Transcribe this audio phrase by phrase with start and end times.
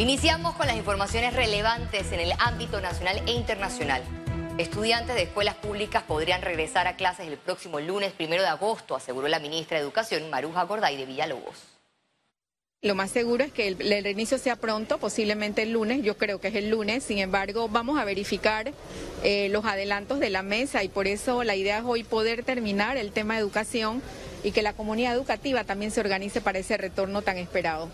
[0.00, 4.02] Iniciamos con las informaciones relevantes en el ámbito nacional e internacional.
[4.56, 9.28] Estudiantes de escuelas públicas podrían regresar a clases el próximo lunes primero de agosto, aseguró
[9.28, 11.54] la ministra de Educación Maruja Gorday de Villalobos.
[12.80, 16.48] Lo más seguro es que el, reinicio sea pronto, posiblemente el lunes, yo creo que
[16.48, 18.72] es el lunes, sin embargo vamos a verificar
[19.22, 22.96] eh, los adelantos de la mesa y por eso la idea es hoy poder terminar
[22.96, 24.00] el tema de educación
[24.44, 27.90] y que la comunidad educativa también se organice para ese retorno tan esperado.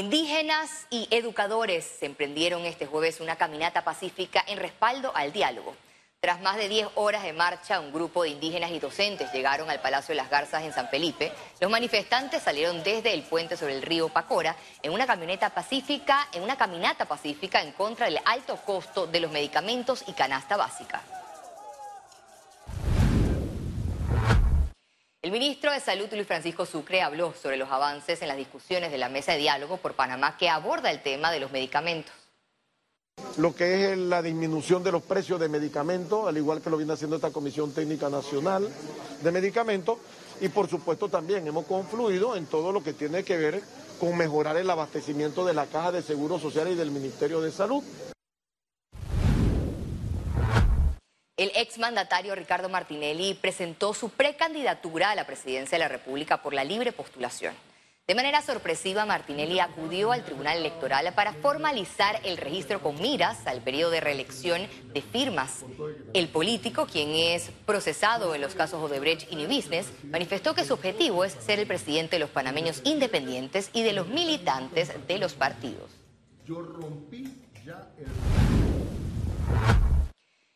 [0.00, 5.76] Indígenas y educadores emprendieron este jueves una caminata pacífica en respaldo al diálogo.
[6.20, 9.82] Tras más de 10 horas de marcha, un grupo de indígenas y docentes llegaron al
[9.82, 11.30] Palacio de las Garzas en San Felipe.
[11.60, 16.44] Los manifestantes salieron desde el puente sobre el río Pacora en una camioneta pacífica, en
[16.44, 21.02] una caminata pacífica en contra del alto costo de los medicamentos y canasta básica.
[25.30, 28.98] El ministro de Salud, Luis Francisco Sucre, habló sobre los avances en las discusiones de
[28.98, 32.12] la mesa de diálogo por Panamá que aborda el tema de los medicamentos.
[33.36, 36.94] Lo que es la disminución de los precios de medicamentos, al igual que lo viene
[36.94, 38.68] haciendo esta Comisión Técnica Nacional
[39.22, 39.98] de Medicamentos,
[40.40, 43.62] y por supuesto también hemos confluido en todo lo que tiene que ver
[44.00, 47.84] con mejorar el abastecimiento de la Caja de Seguro Social y del Ministerio de Salud.
[51.40, 56.64] El exmandatario Ricardo Martinelli presentó su precandidatura a la presidencia de la República por la
[56.64, 57.54] libre postulación.
[58.06, 63.62] De manera sorpresiva, Martinelli acudió al Tribunal Electoral para formalizar el registro con miras al
[63.62, 65.64] periodo de reelección de firmas.
[66.12, 70.74] El político, quien es procesado en los casos Odebrecht y New Business, manifestó que su
[70.74, 75.32] objetivo es ser el presidente de los panameños independientes y de los militantes de los
[75.32, 75.90] partidos.
[76.44, 77.32] Yo rompí
[77.64, 79.89] ya el...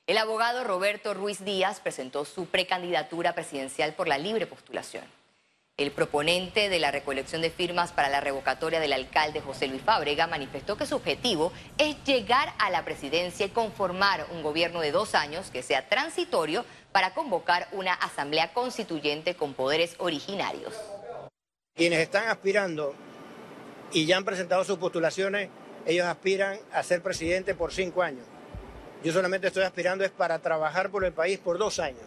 [0.06, 5.05] El abogado Roberto Ruiz Díaz presentó su precandidatura presidencial por la libre postulación.
[5.78, 10.27] El proponente de la recolección de firmas para la revocatoria del alcalde José Luis Fábrega
[10.27, 15.15] manifestó que su objetivo es llegar a la presidencia y conformar un gobierno de dos
[15.15, 20.75] años que sea transitorio para convocar una asamblea constituyente con poderes originarios.
[21.75, 22.94] Quienes están aspirando
[23.91, 25.48] y ya han presentado sus postulaciones,
[25.86, 28.26] ellos aspiran a ser presidente por cinco años.
[29.04, 32.00] Yo solamente estoy aspirando es para trabajar por el país por dos años.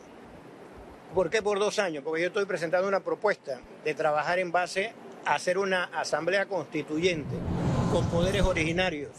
[1.14, 2.04] ¿Por qué por dos años?
[2.04, 4.94] Porque yo estoy presentando una propuesta de trabajar en base
[5.24, 7.36] a hacer una asamblea constituyente
[7.92, 9.12] con poderes originarios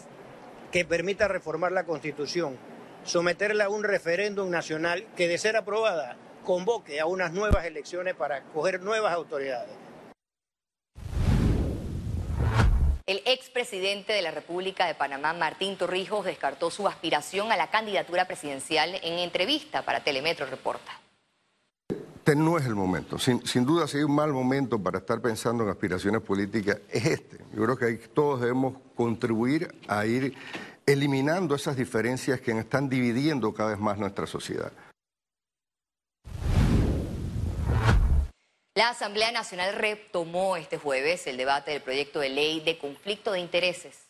[0.72, 2.56] que permita reformar la constitución,
[3.04, 8.38] someterla a un referéndum nacional que de ser aprobada convoque a unas nuevas elecciones para
[8.38, 9.87] escoger nuevas autoridades.
[13.08, 18.26] El expresidente de la República de Panamá, Martín Torrijos, descartó su aspiración a la candidatura
[18.26, 20.92] presidencial en entrevista para Telemetro Reporta.
[21.88, 23.18] Este no es el momento.
[23.18, 27.38] Sin, duda, si hay un mal momento para estar pensando en aspiraciones políticas, es este.
[27.54, 30.34] Yo creo que ahí todos debemos contribuir a ir
[30.84, 34.70] eliminando esas diferencias que están dividiendo cada vez más nuestra sociedad.
[38.78, 43.40] La Asamblea Nacional retomó este jueves el debate del proyecto de ley de conflicto de
[43.40, 44.06] intereses.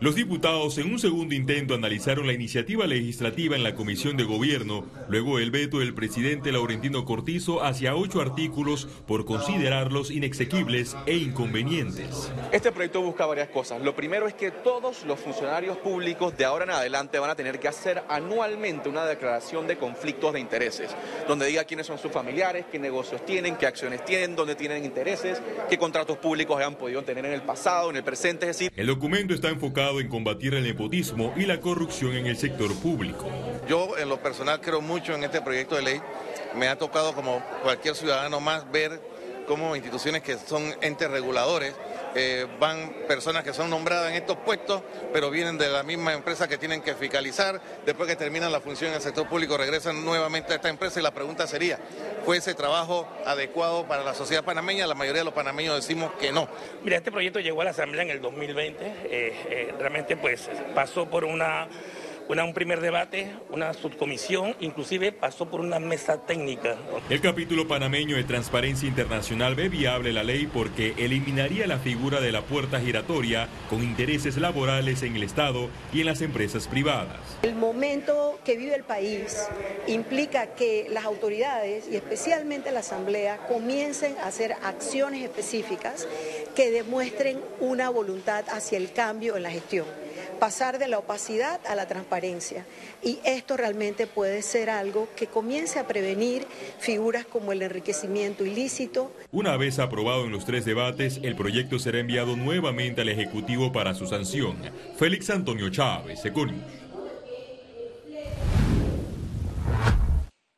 [0.00, 4.84] Los diputados en un segundo intento analizaron la iniciativa legislativa en la Comisión de Gobierno,
[5.08, 12.30] luego el veto del presidente Laurentino Cortizo hacia ocho artículos por considerarlos inexequibles e inconvenientes.
[12.52, 13.82] Este proyecto busca varias cosas.
[13.82, 17.58] Lo primero es que todos los funcionarios públicos de ahora en adelante van a tener
[17.58, 20.94] que hacer anualmente una declaración de conflictos de intereses,
[21.26, 25.42] donde diga quiénes son sus familiares, qué negocios tienen, qué acciones tienen, dónde tienen intereses,
[25.68, 28.72] qué contratos públicos han podido tener en el pasado, en el presente, es decir...
[28.76, 33.26] El documento está enfocado en combatir el nepotismo y la corrupción en el sector público.
[33.66, 36.00] Yo en lo personal creo mucho en este proyecto de ley.
[36.54, 39.00] Me ha tocado como cualquier ciudadano más ver
[39.46, 41.74] cómo instituciones que son entes reguladores
[42.14, 44.82] eh, van personas que son nombradas en estos puestos,
[45.12, 47.60] pero vienen de la misma empresa que tienen que fiscalizar.
[47.84, 51.02] Después que terminan la función en el sector público, regresan nuevamente a esta empresa y
[51.02, 51.78] la pregunta sería,
[52.24, 54.86] ¿fue ese trabajo adecuado para la sociedad panameña?
[54.86, 56.48] La mayoría de los panameños decimos que no.
[56.82, 58.84] Mira, este proyecto llegó a la Asamblea en el 2020.
[58.84, 61.68] Eh, eh, realmente pues pasó por una
[62.28, 66.76] una, un primer debate, una subcomisión, inclusive pasó por una mesa técnica.
[67.08, 72.32] El capítulo panameño de Transparencia Internacional ve viable la ley porque eliminaría la figura de
[72.32, 77.16] la puerta giratoria con intereses laborales en el Estado y en las empresas privadas.
[77.42, 79.48] El momento que vive el país
[79.86, 86.06] implica que las autoridades y especialmente la Asamblea comiencen a hacer acciones específicas
[86.54, 89.86] que demuestren una voluntad hacia el cambio en la gestión
[90.38, 92.66] pasar de la opacidad a la transparencia.
[93.02, 96.46] Y esto realmente puede ser algo que comience a prevenir
[96.78, 99.12] figuras como el enriquecimiento ilícito.
[99.30, 103.94] Una vez aprobado en los tres debates, el proyecto será enviado nuevamente al Ejecutivo para
[103.94, 104.58] su sanción.
[104.96, 106.62] Félix Antonio Chávez, Econius.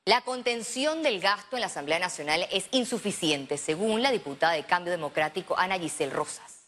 [0.07, 4.91] La contención del gasto en la Asamblea Nacional es insuficiente, según la diputada de Cambio
[4.91, 6.60] Democrático Ana Giselle Rosas.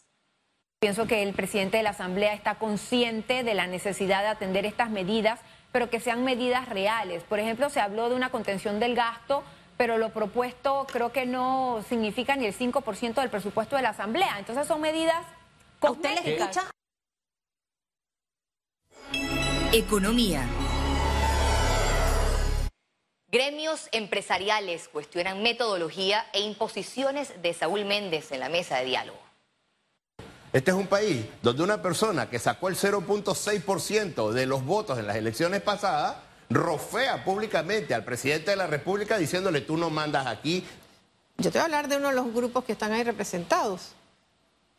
[0.83, 4.89] Pienso que el presidente de la Asamblea está consciente de la necesidad de atender estas
[4.89, 5.39] medidas,
[5.71, 7.23] pero que sean medidas reales.
[7.23, 9.45] Por ejemplo, se habló de una contención del gasto,
[9.77, 14.35] pero lo propuesto creo que no significa ni el 5% del presupuesto de la Asamblea.
[14.37, 15.25] Entonces son medidas
[15.79, 16.59] cosméticas.
[19.71, 20.45] Economía.
[23.31, 29.32] Gremios empresariales cuestionan metodología e imposiciones de Saúl Méndez en la mesa de diálogo.
[30.53, 35.07] Este es un país donde una persona que sacó el 0.6% de los votos en
[35.07, 36.17] las elecciones pasadas
[36.47, 40.63] rofea públicamente al presidente de la República diciéndole tú no mandas aquí.
[41.39, 43.93] Yo te voy a hablar de uno de los grupos que están ahí representados.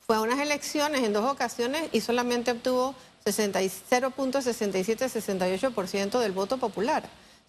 [0.06, 2.94] Fue a unas elecciones en dos ocasiones y solamente obtuvo
[3.24, 7.02] 0.67-68% del voto popular.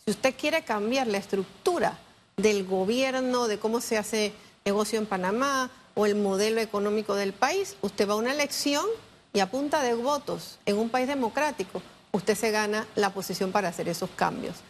[0.03, 1.99] Si usted quiere cambiar la estructura
[2.37, 4.33] del gobierno, de cómo se hace
[4.63, 7.75] negocio en Panamá, o el modelo económico del país.
[7.81, 8.85] Usted va a una elección
[9.33, 11.81] y a punta de votos en un país democrático,
[12.11, 14.63] usted se gana la posición para hacer esos cambios.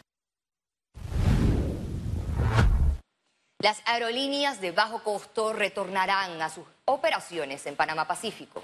[3.59, 8.63] Las aerolíneas de bajo costo retornarán a sus operaciones en Panamá Pacífico.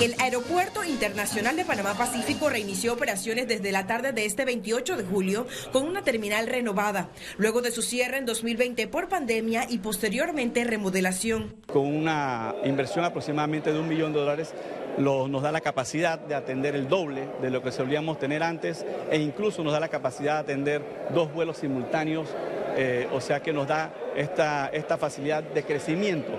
[0.00, 5.04] El Aeropuerto Internacional de Panamá Pacífico reinició operaciones desde la tarde de este 28 de
[5.04, 10.64] julio con una terminal renovada, luego de su cierre en 2020 por pandemia y posteriormente
[10.64, 11.54] remodelación.
[11.66, 14.52] Con una inversión aproximadamente de un millón de dólares,
[14.98, 19.18] nos da la capacidad de atender el doble de lo que solíamos tener antes e
[19.18, 20.82] incluso nos da la capacidad de atender
[21.14, 22.28] dos vuelos simultáneos,
[22.76, 26.32] eh, o sea que nos da esta, esta facilidad de crecimiento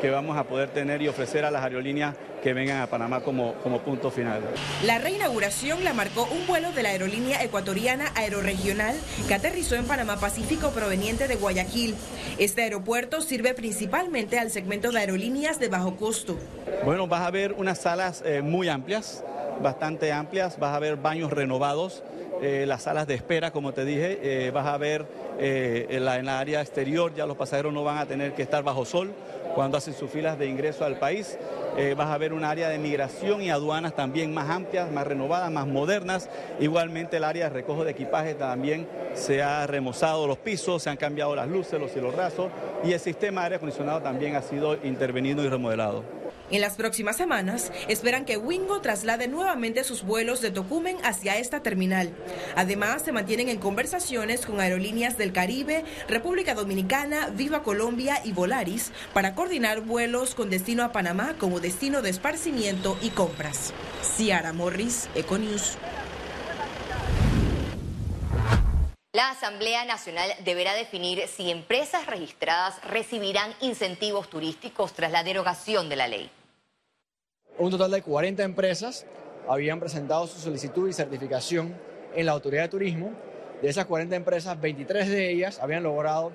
[0.00, 3.54] que vamos a poder tener y ofrecer a las aerolíneas que vengan a Panamá como,
[3.62, 4.42] como punto final.
[4.84, 8.96] La reinauguración la marcó un vuelo de la aerolínea ecuatoriana Aeroregional
[9.28, 11.94] que aterrizó en Panamá Pacífico proveniente de Guayaquil.
[12.38, 16.36] Este aeropuerto sirve principalmente al segmento de aerolíneas de bajo costo.
[16.84, 19.22] Bueno, vas a ver unas salas eh, muy amplias,
[19.62, 22.02] bastante amplias, vas a ver baños renovados.
[22.42, 25.06] Eh, las salas de espera, como te dije, eh, vas a ver
[25.38, 28.62] en, la, en la área exterior, ya los pasajeros no van a tener que estar
[28.62, 29.12] bajo sol,
[29.54, 31.38] cuando hacen sus filas de ingreso al país.
[31.76, 35.50] Eh, vas a ver un área de migración y aduanas también más amplias, más renovadas,
[35.50, 36.28] más modernas.
[36.60, 40.96] Igualmente el área de recojo de equipaje también se ha remozado los pisos, se han
[40.96, 42.50] cambiado las luces, los cielos rasos
[42.84, 46.21] y el sistema de aire acondicionado también ha sido intervenido y remodelado.
[46.52, 51.62] En las próximas semanas esperan que Wingo traslade nuevamente sus vuelos de Tocumen hacia esta
[51.62, 52.14] terminal.
[52.56, 58.92] Además, se mantienen en conversaciones con aerolíneas del Caribe, República Dominicana, Viva Colombia y Volaris
[59.14, 63.72] para coordinar vuelos con destino a Panamá como destino de esparcimiento y compras.
[64.02, 65.78] Ciara Morris, Econews.
[69.14, 75.96] La Asamblea Nacional deberá definir si empresas registradas recibirán incentivos turísticos tras la derogación de
[75.96, 76.30] la ley.
[77.58, 79.06] Un total de 40 empresas
[79.48, 81.74] habían presentado su solicitud y certificación
[82.14, 83.12] en la Autoridad de Turismo.
[83.60, 86.32] De esas 40 empresas, 23 de ellas habían logrado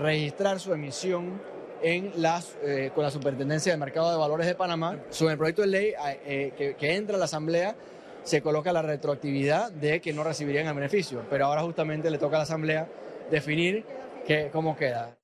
[0.00, 1.40] registrar su emisión
[1.82, 4.98] eh, con la Superintendencia de Mercado de Valores de Panamá.
[5.10, 5.92] Sobre el proyecto de ley
[6.24, 7.74] eh, que, entra a la Asamblea,
[8.22, 12.36] se coloca la retroactividad de que no recibirían el beneficio, pero ahora justamente le toca
[12.36, 12.88] a la Asamblea
[13.30, 13.84] definir
[14.52, 15.19] cómo queda.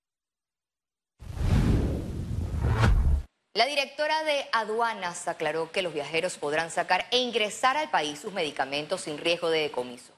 [3.57, 8.35] La directora de aduanas aclaró que los viajeros podrán sacar e ingresar al país sus
[8.35, 10.15] medicamentos sin riesgo de decomiso.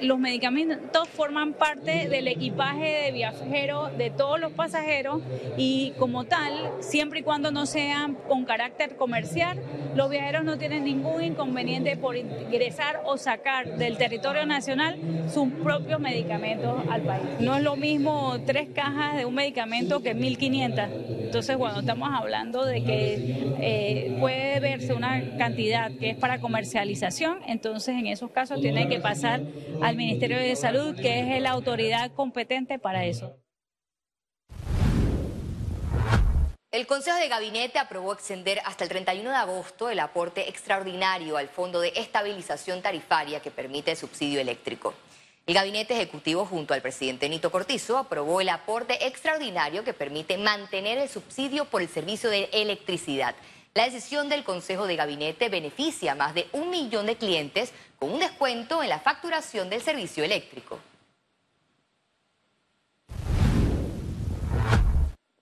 [0.00, 5.22] Los medicamentos forman parte del equipaje de viajero de todos los pasajeros
[5.56, 9.60] y como tal, siempre y cuando no sean con carácter comercial,
[9.96, 14.96] los viajeros no tienen ningún inconveniente por ingresar o sacar del territorio nacional
[15.32, 17.24] sus propios medicamentos al país.
[17.40, 20.88] No es lo mismo tres cajas de un medicamento que 1.500.
[21.28, 27.38] Entonces, cuando estamos hablando de que eh, puede verse una cantidad que es para comercialización,
[27.46, 29.42] entonces en esos casos tiene que pasar
[29.88, 33.34] al Ministerio de Salud, que es la autoridad competente para eso.
[36.70, 41.48] El Consejo de Gabinete aprobó extender hasta el 31 de agosto el aporte extraordinario al
[41.48, 44.92] Fondo de Estabilización Tarifaria que permite el subsidio eléctrico.
[45.46, 50.98] El Gabinete Ejecutivo, junto al presidente Nito Cortizo, aprobó el aporte extraordinario que permite mantener
[50.98, 53.34] el subsidio por el servicio de electricidad.
[53.78, 58.12] La decisión del Consejo de Gabinete beneficia a más de un millón de clientes con
[58.12, 60.80] un descuento en la facturación del servicio eléctrico.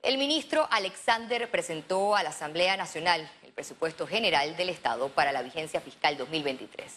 [0.03, 5.41] El ministro Alexander presentó a la Asamblea Nacional el presupuesto general del Estado para la
[5.41, 6.93] vigencia fiscal 2023.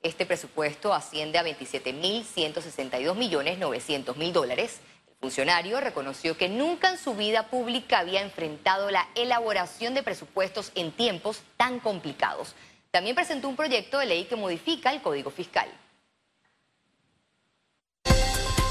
[0.00, 4.78] Este presupuesto asciende a 27.162 millones 900 mil dólares.
[5.24, 10.70] El funcionario reconoció que nunca en su vida pública había enfrentado la elaboración de presupuestos
[10.74, 12.54] en tiempos tan complicados.
[12.90, 15.66] También presentó un proyecto de ley que modifica el Código Fiscal.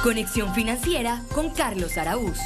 [0.03, 2.37] Conexión financiera con Carlos Araúz.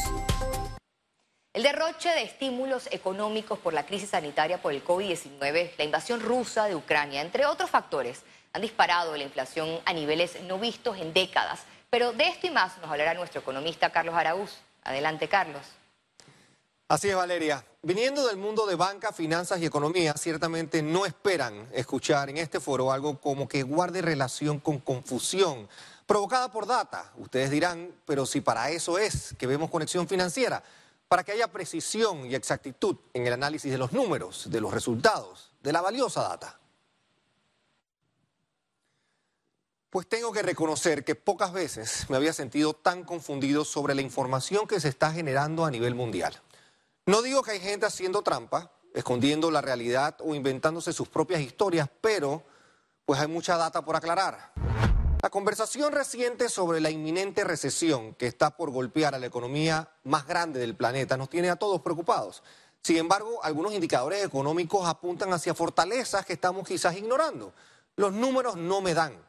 [1.51, 6.67] El derroche de estímulos económicos por la crisis sanitaria por el COVID-19, la invasión rusa
[6.67, 8.23] de Ucrania, entre otros factores,
[8.53, 11.65] han disparado la inflación a niveles no vistos en décadas.
[11.89, 14.57] Pero de esto y más nos hablará nuestro economista Carlos Araúz.
[14.83, 15.65] Adelante, Carlos.
[16.89, 17.65] Así es, Valeria.
[17.81, 22.91] Viniendo del mundo de banca, finanzas y economía, ciertamente no esperan escuchar en este foro
[22.91, 25.67] algo como que guarde relación con confusión
[26.05, 27.11] provocada por data.
[27.17, 30.63] Ustedes dirán, pero si para eso es que vemos conexión financiera,
[31.07, 35.51] para que haya precisión y exactitud en el análisis de los números, de los resultados,
[35.61, 36.57] de la valiosa data.
[39.89, 44.67] Pues tengo que reconocer que pocas veces me había sentido tan confundido sobre la información
[44.67, 46.41] que se está generando a nivel mundial.
[47.05, 51.89] No digo que hay gente haciendo trampa, escondiendo la realidad o inventándose sus propias historias,
[52.01, 52.43] pero
[53.05, 54.51] pues hay mucha data por aclarar.
[55.23, 60.27] La conversación reciente sobre la inminente recesión que está por golpear a la economía más
[60.27, 62.43] grande del planeta nos tiene a todos preocupados.
[62.81, 67.53] Sin embargo, algunos indicadores económicos apuntan hacia fortalezas que estamos quizás ignorando.
[67.95, 69.26] Los números no me dan.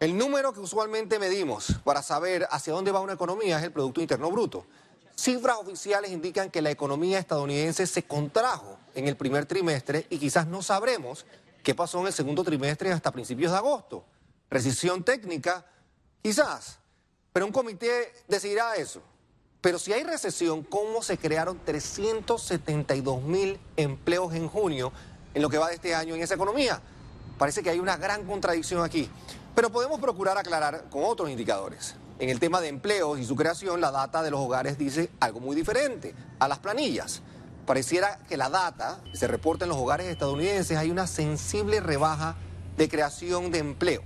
[0.00, 4.00] El número que usualmente medimos para saber hacia dónde va una economía es el Producto
[4.00, 4.64] Interno Bruto.
[5.16, 10.46] Cifras oficiales indican que la economía estadounidense se contrajo en el primer trimestre y quizás
[10.46, 11.26] no sabremos
[11.64, 14.04] qué pasó en el segundo trimestre hasta principios de agosto.
[14.48, 15.66] Recesión técnica,
[16.22, 16.78] quizás,
[17.32, 19.02] pero un comité decidirá eso.
[19.60, 24.92] Pero si hay recesión, ¿cómo se crearon 372 mil empleos en junio
[25.34, 26.80] en lo que va de este año en esa economía?
[27.38, 29.08] Parece que hay una gran contradicción aquí.
[29.54, 31.94] Pero podemos procurar aclarar con otros indicadores.
[32.18, 35.40] En el tema de empleos y su creación, la data de los hogares dice algo
[35.40, 37.22] muy diferente a las planillas.
[37.64, 42.34] Pareciera que la data se reporta en los hogares estadounidenses hay una sensible rebaja
[42.76, 44.02] de creación de empleo.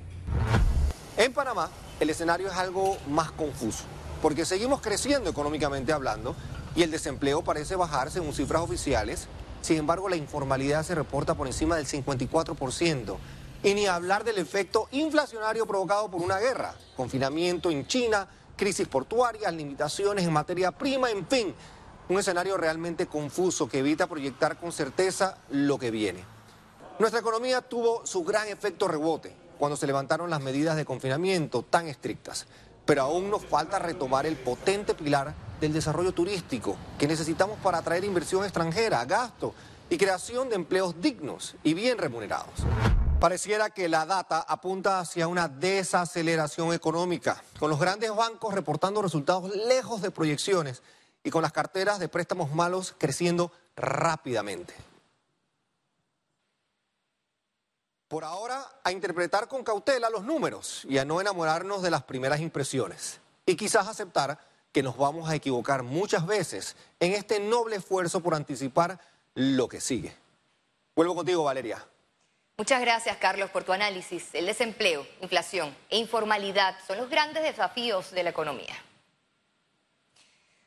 [1.16, 1.70] En Panamá,
[2.00, 3.84] el escenario es algo más confuso,
[4.20, 6.34] porque seguimos creciendo económicamente hablando
[6.74, 9.28] y el desempleo parece bajar según cifras oficiales.
[9.62, 13.16] Sin embargo, la informalidad se reporta por encima del 54%.
[13.62, 19.54] Y ni hablar del efecto inflacionario provocado por una guerra, confinamiento en China, crisis portuarias,
[19.54, 21.54] limitaciones en materia prima, en fin,
[22.08, 26.24] un escenario realmente confuso que evita proyectar con certeza lo que viene.
[26.98, 31.86] Nuestra economía tuvo su gran efecto rebote cuando se levantaron las medidas de confinamiento tan
[31.86, 32.46] estrictas.
[32.84, 38.02] Pero aún nos falta retomar el potente pilar del desarrollo turístico que necesitamos para atraer
[38.02, 39.54] inversión extranjera, gasto
[39.88, 42.52] y creación de empleos dignos y bien remunerados.
[43.20, 49.54] Pareciera que la data apunta hacia una desaceleración económica, con los grandes bancos reportando resultados
[49.54, 50.82] lejos de proyecciones
[51.22, 54.74] y con las carteras de préstamos malos creciendo rápidamente.
[58.08, 62.40] Por ahora, a interpretar con cautela los números y a no enamorarnos de las primeras
[62.40, 63.20] impresiones.
[63.46, 68.34] Y quizás aceptar que nos vamos a equivocar muchas veces en este noble esfuerzo por
[68.34, 68.98] anticipar
[69.34, 70.16] lo que sigue.
[70.96, 71.86] Vuelvo contigo, Valeria.
[72.56, 74.34] Muchas gracias, Carlos, por tu análisis.
[74.34, 78.74] El desempleo, inflación e informalidad son los grandes desafíos de la economía.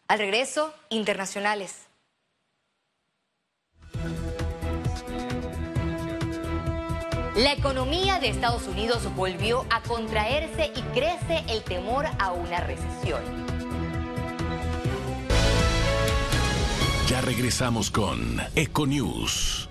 [0.07, 1.85] Al regreso, internacionales.
[7.35, 13.44] La economía de Estados Unidos volvió a contraerse y crece el temor a una recesión.
[17.07, 19.69] Ya regresamos con Econews.